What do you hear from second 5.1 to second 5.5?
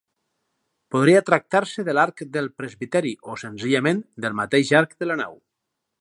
la nau.